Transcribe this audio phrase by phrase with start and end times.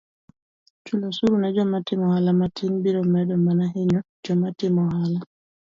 [0.85, 5.19] chulo osuru ne joma timo ohala matin biro medo mana hinyo joma timo ohala